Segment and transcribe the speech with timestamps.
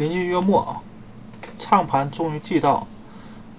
[0.00, 0.82] 临近月末，
[1.58, 2.86] 唱盘终于寄到。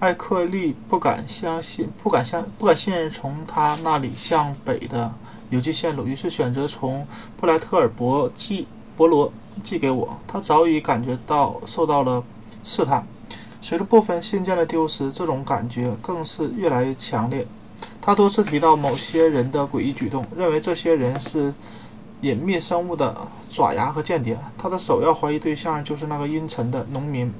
[0.00, 5.14] 艾克利不敢相信，不敢相，不敢信任从他那里向北的
[5.50, 8.66] 邮寄线路，于是选择从布莱特尔伯寄
[8.96, 9.32] 博罗
[9.62, 10.18] 寄给我。
[10.26, 12.24] 他早已感觉到受到了
[12.64, 13.06] 试探。
[13.60, 17.46] 随着部分信件的丢失，这种感觉更是越来越强烈。
[18.00, 21.54] 他多次提到某些人的诡异举动，认为这些人是
[22.22, 23.14] 隐秘生物的
[23.50, 24.38] 爪牙和间谍。
[24.56, 27.32] 他的首要怀疑对象就是那个阴沉的农民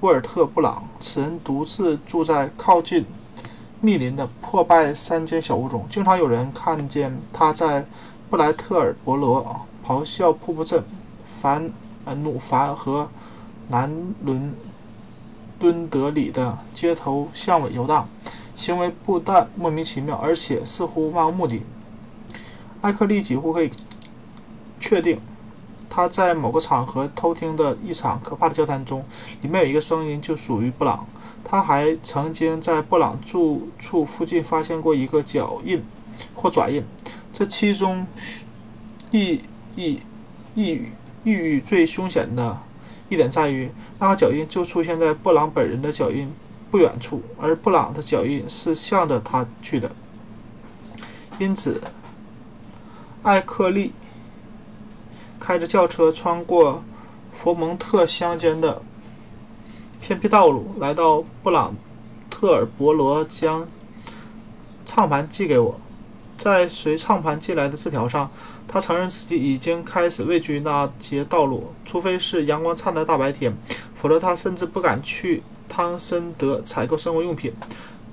[0.00, 0.88] 沃尔特·布朗。
[1.00, 3.04] 此人独自住在靠近
[3.80, 7.84] 密林的破败山间小屋中，经常有人看见他在
[8.30, 10.84] 布莱特尔伯罗、咆哮瀑布镇、
[11.26, 11.72] 凡
[12.04, 13.10] 呃努凡和
[13.68, 13.92] 南
[14.24, 14.54] 伦。
[15.56, 18.06] 敦德里的街头巷尾游荡，
[18.54, 21.62] 行为不但莫名其妙，而且似乎漫无目的。
[22.82, 23.70] 艾克利几乎可以
[24.86, 25.18] 确定，
[25.88, 29.02] 他在某个场合偷听的一场可怕的交谈中，
[29.40, 31.06] 里面有一个声音就属于布朗。
[31.42, 35.82] 他还曾经在布朗住处附近发现过一个脚印
[36.34, 36.84] 或爪印，
[37.32, 38.06] 这其中
[39.10, 39.40] 意
[39.74, 40.02] 意
[40.54, 40.82] 意
[41.24, 42.60] 意欲最凶险的。
[43.08, 46.30] 一点在于，那个脚印就出现在布朗本人的脚印
[46.70, 49.90] 不远处，而布朗的脚印是向着他去的。
[51.38, 51.80] 因此，
[53.22, 53.94] 艾克利
[55.44, 56.82] 开着轿车穿过
[57.30, 58.80] 佛蒙特乡间的
[60.00, 61.76] 偏僻道路，来到布朗
[62.30, 63.68] 特尔伯罗，将
[64.86, 65.78] 唱盘寄给我。
[66.38, 68.30] 在随唱盘寄来的字条上。
[68.66, 73.54] 他承认自己已经开始畏惧那些道路，除非是阳光灿烂的大白天，
[73.94, 77.52] 否则他甚至不敢去汤森德采购生活用品。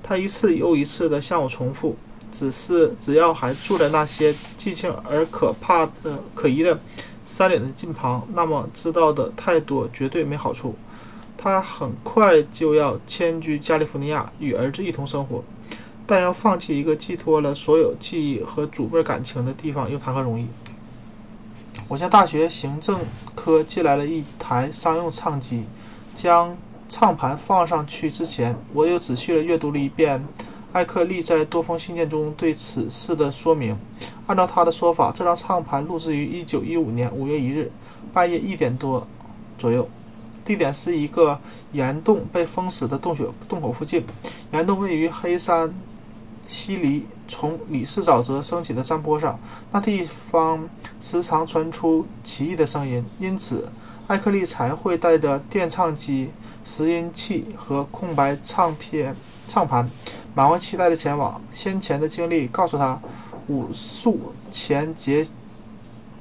[0.04, 1.96] 他一次又一次地向我重复
[2.30, 6.78] ：“只是只要还住在那些寂静而可怕的、可疑的
[7.32, 10.76] 山岭的近旁，那么知道的太多绝对没好处。”
[11.38, 15.44] 他很快就要迁居加利福尼亚，与儿子一同生活。
[16.06, 20.46] 但要放弃一个寄托了所有记忆和祖辈感情的地方，又谈何容易？
[21.88, 23.00] 我向大学行政
[23.34, 25.64] 科寄来了一台商用唱机。
[26.14, 26.58] 将
[26.90, 30.28] 唱盘放上去之前，我又仔细地阅读了一遍
[30.74, 33.78] 艾克利在多封信件中对此事的说明。
[34.28, 37.72] 按照他的说法，这张唱盘录制于1915年5月1日
[38.14, 39.08] 半夜一点多
[39.58, 39.90] 左右，
[40.46, 41.40] 地点是一个
[41.74, 44.06] 岩洞被封死的洞穴洞口附近。
[44.52, 45.74] 岩洞位于黑山。
[46.48, 49.40] 西离从李氏沼泽升起的山坡上，
[49.72, 50.68] 那地方
[51.00, 53.72] 时常传出奇异的声音，因此
[54.08, 56.32] 艾克利才会带着电唱机、
[56.64, 59.16] 拾音器和空白唱片
[59.52, 59.90] 唱盘，
[60.34, 61.42] 满怀期待地前往。
[61.52, 63.02] 先前的经历告诉他，
[63.48, 65.28] 武术前节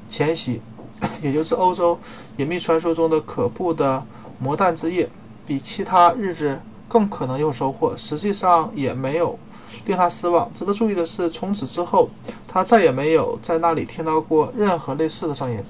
[0.08, 0.60] 前夕，
[1.22, 1.96] 也就是欧洲
[2.38, 4.04] 隐秘传说中的可怖的
[4.40, 5.08] 魔弹之夜，
[5.46, 7.96] 比其他日子更可能有收获。
[7.96, 9.38] 实际上也没有。
[9.86, 10.52] 令他失望。
[10.52, 12.10] 值得注意的是，从此之后，
[12.48, 15.62] 他再也没有在那里听到过任何类似的声音。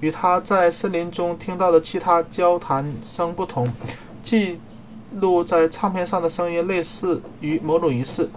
[0.00, 3.68] 与他在森林中听到的其他交谈声不同，
[4.22, 4.58] 记
[5.12, 8.28] 录在唱片上的声音类似于某种仪式。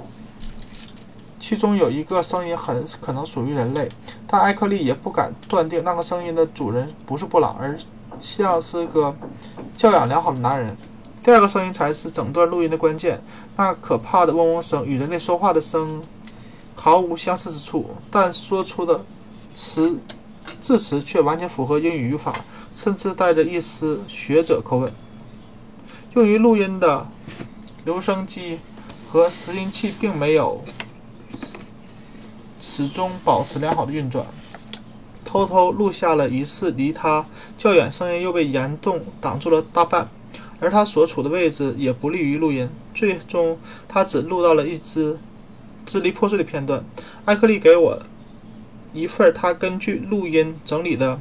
[1.40, 3.90] 其中有一个声音很可能属于人类，
[4.28, 7.78] 但艾克利也不敢断定那个声音的主人不是布朗，而
[8.20, 9.16] 像是个
[9.76, 10.78] 教养良好的男人。
[11.22, 13.22] 第二个声音才是整段录音的关键，
[13.56, 16.02] 那可怕的嗡嗡声与人类说话的声
[16.76, 20.00] 毫无相似之处，但说出的词
[20.38, 22.36] 字词却完全符合英语语法，
[22.74, 24.90] 甚至带着一丝学者口吻。
[26.16, 27.08] 用于录音的
[27.86, 28.60] 留声机
[29.08, 30.64] 和拾音器并没有
[32.60, 34.26] 始终保持良好的运转，
[35.24, 37.26] 偷偷录下了一次离他
[37.58, 40.10] 较远，声音又被岩洞挡住了大半。
[40.60, 45.18] 而他所处的位置也不利于录音，最终他只录到了一支
[45.86, 46.84] 支离破碎的片段。
[47.24, 48.00] 艾克利给我
[48.92, 51.20] 一份他根据录音整理的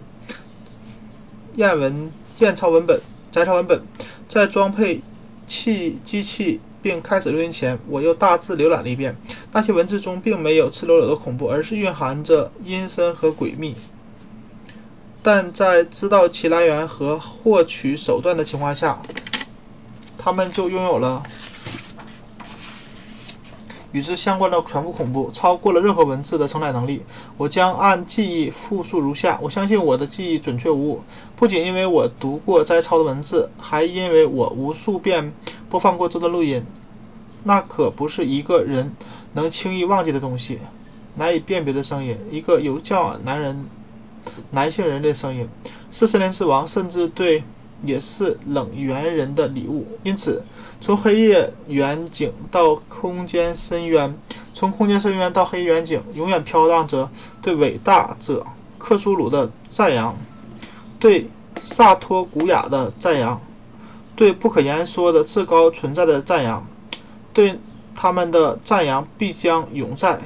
[1.55, 2.10] 验文
[2.41, 3.00] 验钞文本、
[3.31, 3.81] 摘抄文本。
[4.28, 5.00] 在装配
[5.46, 9.16] 器机器并开始录音前，我又大致浏览了一遍。
[9.52, 13.75] 那些文字中并没有赤裸裸的恐怖，而是蕴含着阴森和诡秘。
[15.22, 19.00] 但在知道其来源和获取手段的情况下，
[20.16, 21.22] 他们就拥有了
[23.93, 27.02] 与之相关的全部恐怖，超过了任何文字的承载能力。
[27.37, 31.02] 我将按记忆复述如下：我相信我的记忆准确无误，
[31.35, 35.32] 不仅因为我读过摘抄的文字，还因为我无数遍
[35.70, 36.64] 播放过这段录音。
[37.44, 38.94] 那可不是一个人
[39.32, 40.58] 能轻易忘记的东西，
[41.14, 43.64] 难以辨别的声音，一个有教男人、
[44.50, 45.49] 男性人类声音，
[45.91, 47.43] 是森林之王，甚至对
[47.82, 49.87] 也是冷猿人的礼物。
[50.02, 50.43] 因此，
[50.80, 54.16] 从黑夜远景到空间深渊，
[54.54, 57.10] 从空间深渊到黑远景，永远飘荡着
[57.42, 58.46] 对伟大者
[58.78, 60.16] 克苏鲁的赞扬，
[60.98, 61.28] 对
[61.60, 63.40] 萨托古雅的赞扬，
[64.14, 66.64] 对不可言说的至高存在的赞扬，
[67.32, 67.58] 对
[67.94, 70.19] 他们的赞扬必将永在。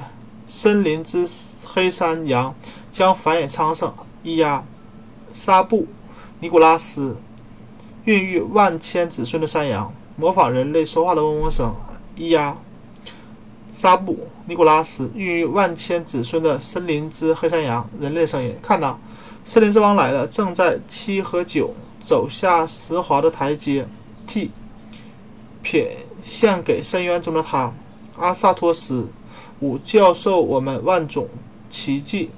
[0.45, 1.25] 森林之
[1.65, 2.53] 黑山羊
[2.91, 3.93] 将繁衍昌盛。
[4.21, 4.63] 伊亚
[5.33, 5.87] 沙布
[6.39, 7.17] 尼古拉斯，
[8.05, 11.75] 孕育万千子孙的山羊，模仿人类说话的嗡嗡声。
[12.15, 12.57] 咿呀。
[13.71, 18.55] 纱布尼古拉斯，孕育万千子孙的森林之黑山羊，人类声音。
[18.61, 18.99] 看呐，
[19.43, 23.87] 森林之王来了，正在七和九走下石滑的台阶，
[24.27, 24.51] 即
[25.63, 25.87] 品
[26.21, 27.73] 献给深渊中的他，
[28.15, 29.07] 阿萨托斯。
[29.59, 31.27] 五教授我们万种
[31.67, 32.29] 奇迹。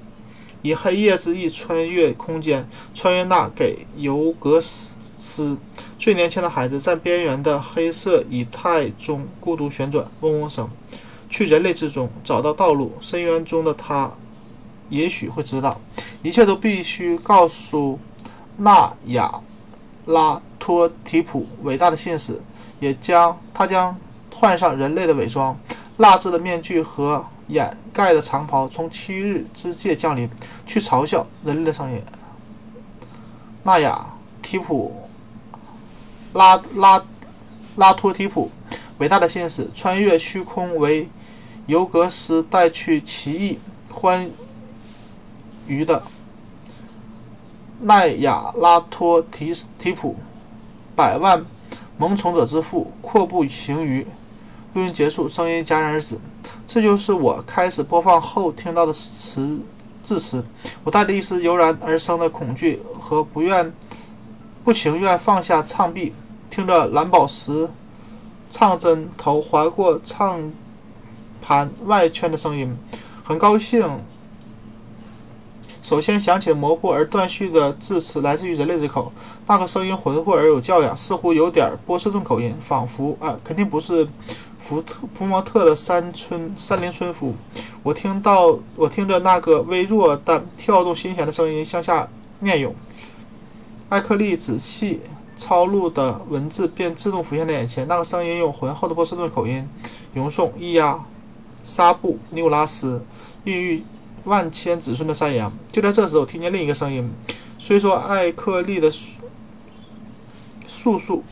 [0.62, 5.58] 以黑夜之翼穿越空间，穿越那给尤格斯
[6.06, 10.70] 最年轻的孩子在边缘的黑色以太中孤独旋转，嗡嗡声，
[11.32, 12.94] 去人类之中找到道路。
[13.02, 14.12] 深渊中的他
[14.90, 15.82] 也许会知道，
[16.22, 17.98] 一切都必须告诉
[18.58, 19.42] 纳亚
[20.06, 22.40] 拉托提普伟大的信使，
[22.80, 24.00] 也将他将
[24.32, 25.60] 换上人类的伪装，
[25.98, 27.26] 蜡制的面具和。
[27.48, 30.30] 掩盖的长袍从七日之界降临，
[30.68, 32.00] 去嘲笑人类的声音。
[33.64, 35.05] 纳雅提普
[36.36, 37.02] 拉拉
[37.78, 38.52] 拉托提普，
[38.98, 41.10] 伟大的信使，穿越虚空为
[41.66, 43.58] 尤格斯带去奇异
[43.90, 44.30] 欢
[45.66, 46.04] 愉的
[47.80, 50.18] 奈亚拉托提提普，
[50.94, 51.46] 百万
[51.98, 54.06] 萌宠者之父，阔步行于。
[54.74, 56.20] 录音结束，声音戛然而止。
[56.68, 59.62] 这就是我开始播放后听到的词
[60.04, 60.44] 字词。
[60.84, 63.74] 我带着一丝油然而生的恐惧和不愿、
[64.66, 66.14] 不情愿放下唱臂，
[66.56, 67.70] 听着蓝宝石
[68.50, 70.54] 唱针头划过唱
[71.42, 72.78] 盘外圈的声音，
[73.26, 74.00] 很高兴。
[75.82, 79.12] 首先响起模糊而断续的字词来自于人类之口，
[79.46, 84.08] 那个声音浑厚而有教养，似乎有点波士顿口音，仿佛啊，肯定不是。
[84.58, 87.36] 福特福摩特的山村山林村夫，
[87.84, 92.08] 我听到我听着那个微弱但跳动心弦的声音向下
[92.40, 92.74] 念咏，
[93.90, 95.02] 艾克利仔细
[95.36, 97.88] 抄录的文字便自动浮现在眼前。
[97.88, 99.68] 那个声音用浑厚的波士顿口音
[100.14, 101.06] 吟诵：伊亚
[101.64, 103.04] 沙布尼古拉斯，
[103.44, 103.84] 孕育
[104.24, 105.52] 万千子孙的山羊。
[105.72, 107.12] 就在这时，我听见另一个声音，
[107.58, 108.90] 虽说艾克利的
[110.66, 111.24] 述述。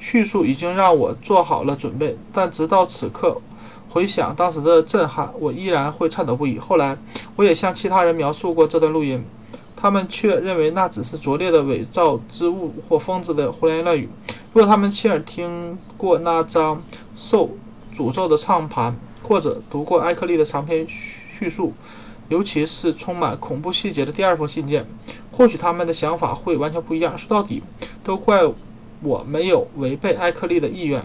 [0.00, 3.40] 叙述已经让我做好了准备，但直到此刻，
[3.88, 6.58] 回想当时的震撼，我依然会颤抖不已。
[6.58, 6.98] 后来，
[7.36, 9.24] 我也向其他人描述过这段录音，
[9.84, 14.08] 他们却认为那只是拙劣的伪造之物或疯子的胡言乱语。
[14.54, 16.82] 如果他们亲耳听过那张
[17.14, 17.50] 受
[17.94, 21.74] 诅咒的唱盘，或者读过艾克利的长篇叙述，
[22.30, 24.86] 尤其是充满恐怖细节的第二封信件，
[25.30, 27.18] 或许他们的想法会完全不一样。
[27.18, 27.62] 说到底，
[28.02, 28.40] 都怪。
[29.02, 31.04] 我没有违背艾克利的意愿，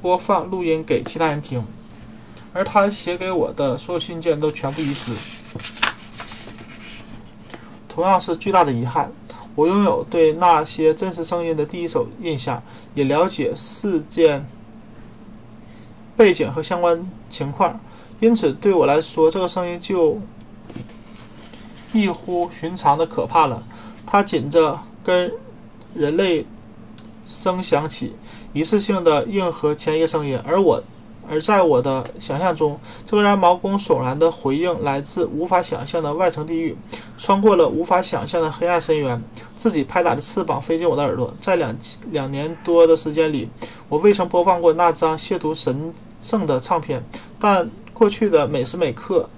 [0.00, 1.62] 播放录音给其他人听，
[2.54, 5.12] 而他写给我的所有信件都全部遗失。
[7.94, 9.12] 同样是巨大的遗憾。
[9.54, 12.60] 我拥有对那些真实声音的第一手印象，
[12.94, 14.44] 也了解事件
[16.16, 17.78] 背景和相关情况，
[18.18, 20.20] 因此对我来说，这个声音就
[21.92, 23.62] 异乎寻常的可怕了。
[24.04, 25.32] 它紧着跟
[25.94, 26.44] 人类。
[27.26, 28.12] 声响起，
[28.52, 30.84] 一次性的应和前一个声音，而我，
[31.28, 36.76] 而在我的想象中，这个让毛骨悚然的回应来自无法想象的外层地狱，
[37.16, 39.22] 穿过了无法想象的黑暗深渊，
[39.56, 41.32] 自己拍打着翅膀飞进我的耳朵。
[41.40, 41.76] 在两
[42.10, 43.48] 两年多的时间里，
[43.88, 47.04] 我未曾播放过那张亵渎神圣的唱片，
[47.38, 49.28] 但过去的每时每刻，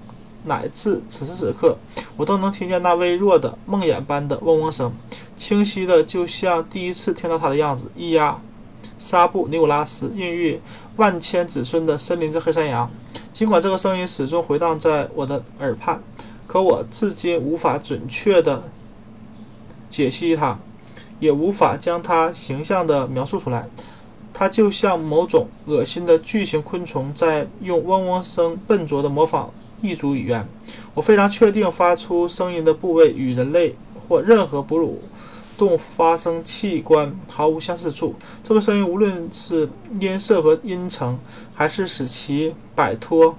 [0.45, 1.76] 乃至此时此刻，
[2.16, 4.93] 我都能听见那微弱的梦魇般的嗡嗡声。
[5.35, 7.90] 清晰的，就像第一次听到它的样子。
[7.97, 8.40] 咿呀
[8.99, 10.61] 沙布尼古拉斯，孕育
[10.97, 12.90] 万千子孙的森林之黑山羊。
[13.33, 16.02] 尽管这个声音始终回荡在我的耳畔，
[16.47, 18.64] 可我至今无法准确的
[19.90, 20.59] 解析它，
[21.19, 23.69] 也无法将它形象的描述出来。
[24.33, 29.50] 它就像某种恶心的巨型昆虫，在用嗡嗡声笨拙的模仿
[29.81, 30.47] 异族语言。
[30.95, 33.75] 我非常确定，发出声音的部位与人类
[34.09, 35.02] 或任何哺乳。
[35.56, 38.14] 动发生器官毫无相似处。
[38.42, 39.68] 这个声音，无论是
[40.00, 41.18] 音色和音程，
[41.54, 43.36] 还是使其摆脱、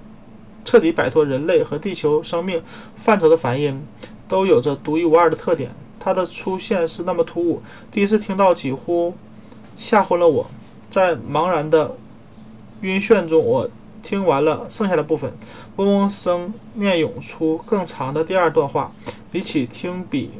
[0.64, 2.62] 彻底摆脱人类和地球生命
[2.94, 3.82] 范畴的梵音，
[4.26, 5.70] 都有着独一无二的特点。
[6.00, 7.60] 它它的出现是那么突兀，
[7.90, 9.12] 第一次听到几乎
[9.76, 10.46] 吓昏了我。
[10.88, 11.98] 在茫然的
[12.80, 13.68] 晕眩中，我
[14.02, 15.30] 听完了剩下的部分，
[15.76, 18.90] 嗡嗡声念涌出更长的第二段话，
[19.30, 20.30] 比起听比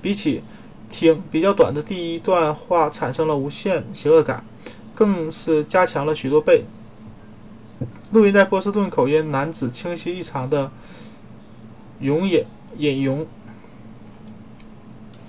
[0.00, 0.44] 比起
[0.90, 4.44] 听比较短的第一段话产生了无限邪恶感，
[4.94, 6.64] 更是加强了许多倍。
[8.12, 10.70] 录音在波士顿口音男子清晰异常的
[12.00, 12.44] 咏引
[12.76, 13.26] 引咏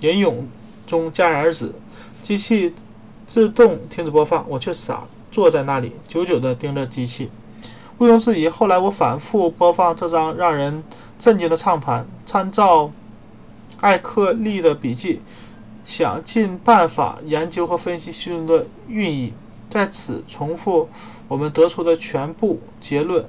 [0.01, 0.47] 引咏
[0.85, 1.71] 中戛然而止，
[2.21, 2.73] 机器。
[3.27, 7.29] 自动停止播放，我却傻坐在那里，久久地盯着机器。
[7.97, 10.83] 毋庸置疑，后来我反复播放这张让人
[11.17, 12.91] 震惊的唱盘，参照
[13.79, 15.21] 艾克利的笔记，
[15.83, 19.33] 想尽办法研究和分析其中的寓意。
[19.69, 20.89] 在此重复
[21.29, 23.25] 我们得出的全部结论，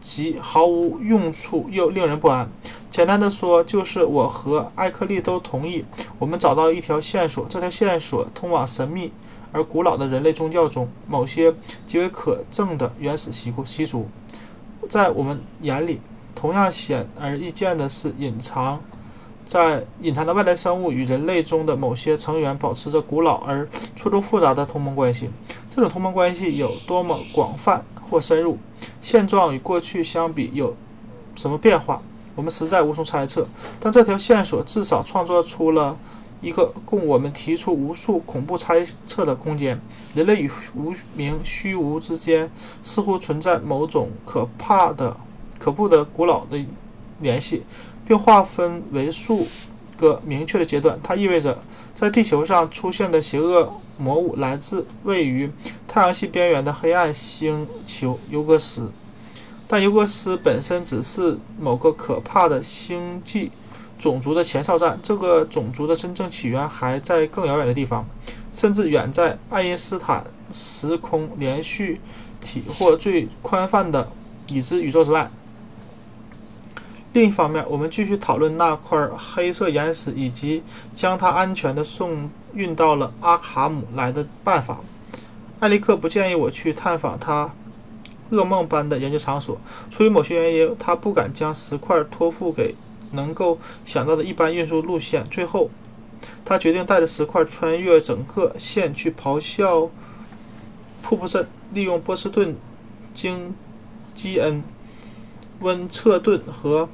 [0.00, 2.48] 即毫无用处又令人不安。
[2.90, 5.84] 简单的说，就是我和艾克利都同意，
[6.18, 7.44] 我们找到一条线索。
[7.48, 9.10] 这条线索通往神秘
[9.50, 11.52] 而古老的人类宗教中某些
[11.86, 14.08] 极为可证的原始习习俗。
[14.88, 16.00] 在我们眼里，
[16.34, 18.80] 同样显而易见的是，隐藏
[19.48, 25.30] 在隐藏的外来生物与人类中的某些成员保持着古老而错综复杂的同盟关系。
[25.74, 28.58] 这种同盟关系有多么广泛或深入？
[29.00, 30.76] 现状与过去相比有
[31.34, 32.02] 什么变化？
[32.34, 33.46] 我们实在无从猜测，
[33.80, 35.96] 但这条线索至少创作出了
[36.42, 39.80] 一个供我们提出无数恐怖猜测的空间。
[40.14, 42.50] 人类与无名虚无之间
[42.82, 45.16] 似乎存在某种可怕的、
[45.58, 46.62] 可怖的古老的
[47.20, 47.62] 联系，
[48.08, 49.46] 并划分为数
[49.98, 50.98] 个明确的阶段。
[51.02, 51.58] 它意味着，
[51.92, 55.52] 在地球上出现的邪恶魔物来自位于
[55.86, 58.90] 太阳系边缘的黑暗星球尤格斯。
[59.66, 63.52] 但尤格斯本身只是某个可怕的星际
[63.98, 68.06] 种族的前哨站，这个种族的真正起源还在更遥远的地方，
[68.50, 72.00] 甚至远在爱因斯坦时空连续
[72.40, 74.10] 体或最宽泛的
[74.46, 75.30] 已知宇宙之外。
[77.12, 80.62] 另一方面，我们继续讨论那块黑色岩石以及
[80.94, 84.80] 将它安全地送运到了阿卡姆来的办法。
[85.58, 87.52] 艾利克不建议我去探访他。
[88.30, 89.58] 噩梦般的研究场所，
[89.90, 92.74] 出于某些原因，他不敢将石块托付给
[93.12, 95.24] 能够想到的一般运输路线。
[95.24, 95.70] 最后，
[96.44, 99.90] 他决定带着石块穿越整个县去咆哮
[101.00, 102.54] 瀑布镇，利用波士顿、
[103.14, 103.54] 经
[104.14, 104.62] 基恩、
[105.60, 106.86] 温彻顿和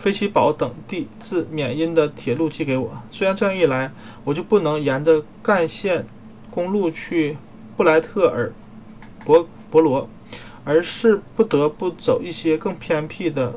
[0.00, 2.90] 菲奇堡等地至缅因的铁路寄给我。
[3.10, 3.92] 虽然这样一来，
[4.24, 6.06] 我就不能沿着干线
[6.50, 7.36] 公路去
[7.76, 8.52] 布莱特尔
[9.24, 9.46] 伯。
[9.70, 10.10] 博罗，
[10.64, 13.56] 而是不得不走一些更偏僻的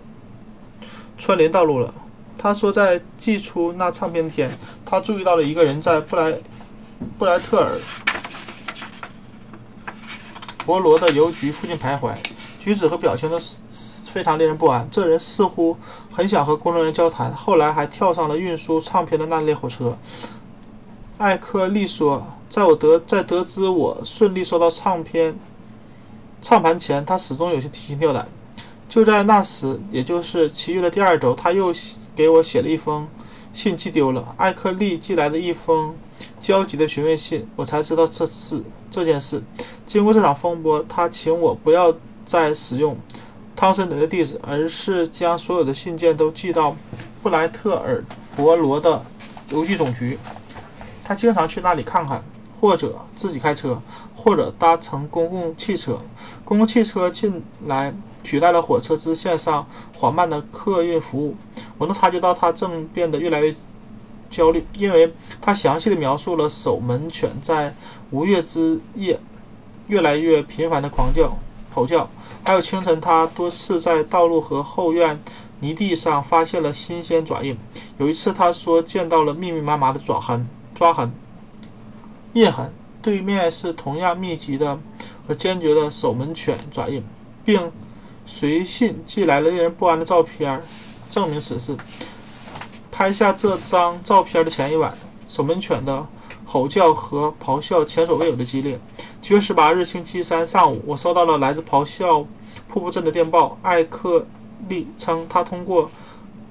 [1.18, 1.92] 穿林道路了。
[2.38, 4.52] 他说，在寄出那唱片天，
[4.86, 6.32] 他注意到了一个人在布莱
[7.18, 7.72] 布莱特尔
[10.64, 12.14] 博罗的邮局附近徘徊，
[12.60, 13.40] 举止和表情都
[14.14, 14.88] 非常令人不安。
[14.92, 15.76] 这人似乎
[16.12, 19.98] 很想和工作人员交谈，后来还跳上了运输唱片的那列火车。
[21.18, 25.36] 艾克利说，在我得在得知我顺利收到唱片。
[26.40, 28.28] 唱盘前，他始终有些提心吊胆。
[28.88, 31.74] 就在那时，也就是七月的第二周，他又
[32.14, 33.08] 给我写了一封
[33.52, 34.36] 信，寄丢了。
[34.38, 35.96] 艾克利寄来的一封
[36.40, 39.42] 焦急的询问信，我才知道这次这件事。
[39.88, 42.96] 经过这场风波，他请我不要再使用
[43.64, 46.76] 汤森德的地址，而是将所有的信件都寄到
[47.22, 48.04] 布莱特尔
[48.36, 49.02] 伯罗的
[49.52, 50.20] 邮局总局。
[51.02, 52.22] 他经常去那里看看。
[52.60, 53.82] 或者自己开车，
[54.16, 56.00] 或者搭乘公共汽车。
[56.46, 57.94] 公共汽车近来
[58.24, 61.36] 取代了火车支线上缓慢的客运服务。
[61.78, 63.54] 我能察觉到他正变得越来越
[64.30, 67.74] 焦虑，因为他详细的描述了守门犬在
[68.12, 69.20] 无月之夜
[69.88, 71.38] 越来越频繁的狂叫、
[71.74, 72.10] 吼叫，
[72.44, 75.22] 还有清晨他多次在道路和后院
[75.62, 77.58] 泥地上发现了新鲜爪印。
[77.98, 81.12] 有一次，他说见到了密密麻麻的爪痕、抓痕。
[82.34, 84.80] 印痕对面是同样密集的
[85.28, 87.04] 和坚决的守门犬爪印，
[87.46, 87.72] 并
[88.26, 90.62] 随信寄来了令人不安的照片，
[91.10, 91.78] 证明此事。
[92.92, 94.94] 拍下这张照片的前一晚，
[95.26, 96.08] 守门犬的
[96.46, 98.80] 吼叫和咆哮前所未有的激烈。
[99.24, 102.28] 七月十八日星期三上午，我收到了来自咆哮
[102.68, 103.58] 瀑布镇的电报。
[103.62, 104.26] 艾克
[104.68, 105.90] 利称，他通过。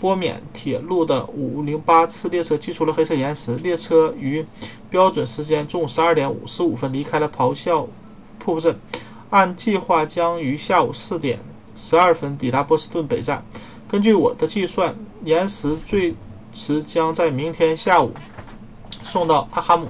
[0.00, 3.55] 波缅铁路的五零八次列车寄出了黑色岩石。
[3.57, 4.45] 列车于
[4.91, 7.87] 标准时间中午十二点五十五分离开了咆哮
[8.41, 8.76] 瀑布镇，
[9.31, 11.38] 按计划将于下午四点
[11.76, 13.45] 十二分抵达波士顿北站。
[13.87, 14.93] 根据我的计算，
[15.25, 16.17] 岩石最
[16.52, 18.12] 迟将在明天下午
[19.05, 19.87] 送到阿哈姆，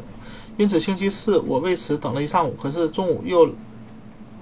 [0.63, 2.55] 因此星期四我为此等了一上午。
[2.57, 3.51] 可是中午又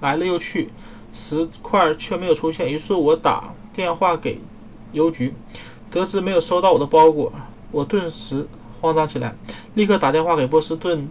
[0.01, 0.69] 来了又去，
[1.11, 2.71] 石块却没有出现。
[2.71, 4.39] 于是我打电话给
[4.91, 5.33] 邮局，
[5.89, 7.33] 得知没有收到我的包裹，
[7.71, 8.47] 我顿时
[8.79, 9.35] 慌张起来，
[9.73, 11.09] 立刻打电话给波士顿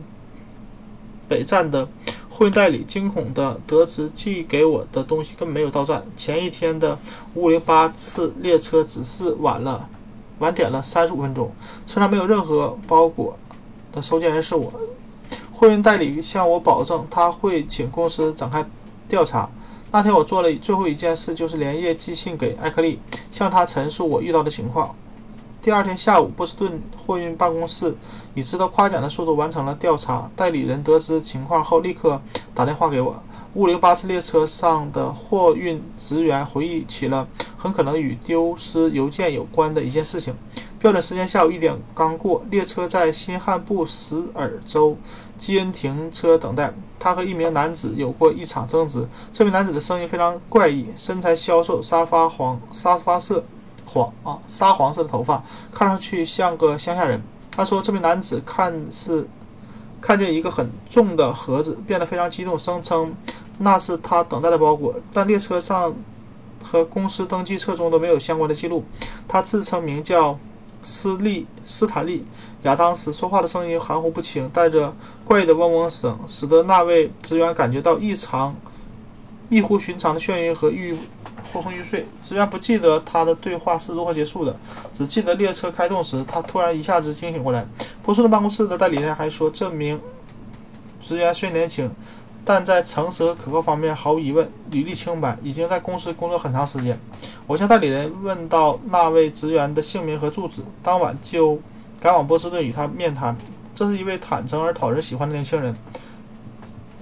[1.27, 1.89] 北站的。
[2.31, 6.07] 货运代理惊恐地得知，寄给我的东西根本没有到站。
[6.17, 6.97] 前一天的
[7.37, 9.91] 508次列车只是晚了，
[10.39, 11.53] 晚点了三十五分钟。
[11.85, 13.37] 车上没有任何包裹
[13.93, 14.73] 的收件人是我。
[15.61, 18.65] 货运代理向我保证，他会请公司展开
[19.07, 19.47] 调查。
[19.91, 22.99] 那天我做了最后一件事，就是连夜寄信给艾克利，
[23.31, 24.97] 向他陈述我遇到的情况。
[25.61, 27.95] 第二天下午，波士顿货运办公室
[28.33, 30.31] 以值得夸奖的速度完成了调查。
[30.35, 32.23] 代理人得知情况后，立刻
[32.55, 33.23] 打电话给我。
[33.53, 40.35] 物流巴士列车上的货运职员回忆起了很可能与丢失邮件有关的一件事情。
[40.81, 44.97] 标准时间下午一点刚过，列车在新罕布什尔州
[45.37, 46.73] 基恩停车等待。
[46.99, 49.07] 他和一名男子有过一场争执。
[49.31, 53.45] 这名男子的声音非常怪异，身材消瘦，沙发黄沙发色。
[53.85, 57.21] 黄啊，沙黄色的头发，看上去像个乡下人。
[57.51, 59.29] 他说，这名男子看似
[60.01, 63.15] 看见一个很重的盒子，变得非常激动，声称
[63.59, 64.95] 那是他等待的包裹。
[65.13, 65.95] 但列车上
[66.63, 68.85] 和公司登记册中都没有相关的记录。
[69.29, 70.39] 他自称名叫
[70.83, 72.25] 斯利斯坦利
[72.63, 74.95] 亚当斯，说话的声音含糊不清，带着
[75.25, 78.57] 怪异的嗡嗡声，使得那位职员感觉到异常
[79.49, 80.97] 异乎寻常的眩晕和欲。
[81.53, 84.55] 昏昏欲睡，职员不记得他的对话是如何结束的，
[84.95, 87.67] 只记得列车开动时，他突然一下子惊醒过来。
[88.05, 90.01] 波士顿办公室的代理人还说，这名
[91.01, 91.91] 职员虽年轻，
[92.45, 97.01] 但在诚实和可靠方面毫无疑问，履历清白，已经在公司工作很长时间。
[97.51, 101.61] 我向代理人问到那位职员的姓名和住址，当晚就
[102.01, 103.37] 赶往波士顿与他面谈。
[103.75, 105.75] 这是一位坦诚而讨人喜欢的年轻人，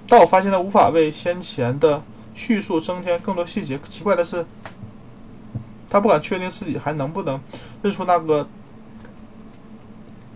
[0.07, 2.01] 但我发现他无法为先前的。
[2.33, 3.77] 叙述增添更多细节。
[3.89, 4.43] 奇怪的是，
[5.87, 7.39] 他不敢确定自己还能不能
[7.83, 8.47] 认出那个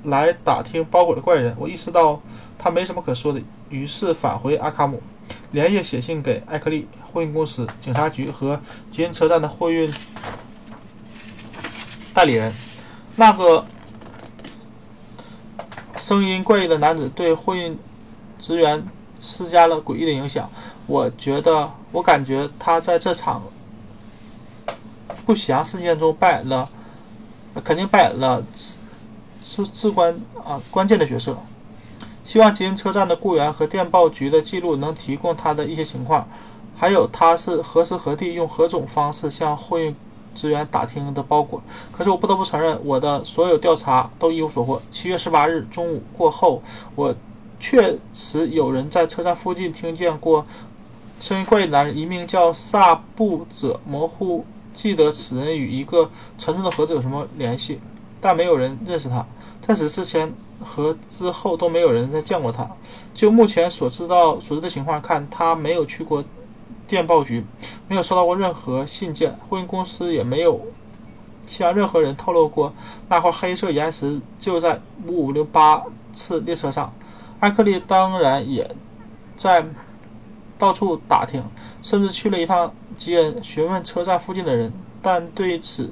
[0.04, 1.56] 来打听包裹的怪人。
[1.58, 2.22] 我意识到
[2.60, 5.02] 他没什么可说的，于是返回阿卡姆，
[5.54, 9.90] 连夜写信给艾克利货运公司、警察局和吉恩车站的货运
[12.14, 12.54] 代理人。
[13.16, 13.66] 那个
[15.96, 17.80] 声音怪异的男子对货运
[18.38, 18.86] 职员
[19.22, 20.50] 施加了诡异的影响。
[20.86, 21.72] 我觉得。
[21.94, 23.40] 我感觉他在这场
[25.28, 26.68] 不祥事件中扮演了，
[27.64, 28.44] 肯定扮演了
[29.46, 31.38] 是至关啊关键的角色。
[32.24, 36.28] 希望吉恩车站的雇员和电报局的记录能提供他的一些情况，
[36.76, 39.96] 还有他是何时何地用何种方式向货运
[40.34, 41.62] 职员打听的包裹。
[41.92, 44.82] 可是我不得不承认，我的所有调查都一无所获。
[44.90, 46.64] 七月十八日中午过后，
[46.96, 47.14] 我
[47.60, 50.46] 确实有人在车站附近听见过。
[51.20, 57.80] 声音怪异的男人，一名叫萨布者，模糊记得此人与一个沉重的盒子有什么联系，
[58.20, 59.26] 但没有人认识他。
[59.62, 60.34] 在此之前
[60.64, 62.70] 和之后都没有人再见过他。
[63.14, 66.24] 就目前所知道所知的情况看，他没有去过
[66.88, 67.46] 电报局，
[67.88, 70.60] 没有收到过任何信件，货运公司也没有
[71.46, 72.74] 向任何人透露过
[73.10, 76.94] 那块黑色岩石就在五五六八次列车上。
[77.40, 78.76] 艾克利当然也
[79.36, 79.66] 在。
[80.56, 81.44] 到处打听，
[81.82, 84.72] 甚至去了一趟吉恩，询问车站附近的人。
[85.02, 85.92] 但对此，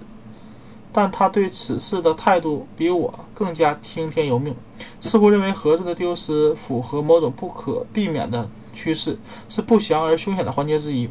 [0.93, 4.56] 但他对此事的态度比我更加听天由命，
[4.99, 11.10] 似乎认为盒子的丢失符合某种不可避免的趋势，是不祥而凶险的环节之一。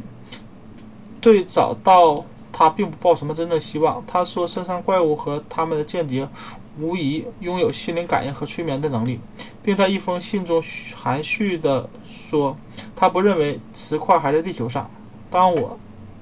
[1.20, 4.02] 对找到他并不抱什么真正希望。
[4.06, 6.28] 他说，身上怪物和他们的间谍。
[6.78, 9.20] 无疑拥有心灵感应和催眠的能力，
[9.62, 10.62] 并在一封信中
[10.94, 12.56] 含蓄地说，
[12.96, 14.88] 他不认为磁块还在地球上。
[15.28, 15.78] 当我，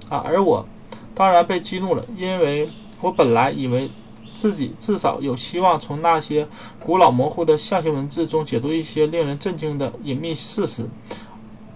[0.08, 0.66] 啊，而我
[1.14, 3.90] 当然被激怒了，因为我本来以为
[4.32, 6.46] 自己至少有希望从那些
[6.78, 10.88] 古老模糊的象形文字中解读一些令人震惊的隐秘事实。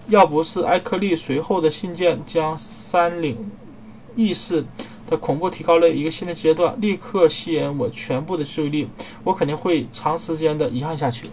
[0.07, 3.49] 要不是埃克利随后的信件将山岭
[4.15, 4.65] 意识。
[5.05, 8.87] 的恐怖提高了一个新的阶段，立刻吸引我全部的注意力，
[9.25, 11.27] 我肯定会长时间的遗憾下去。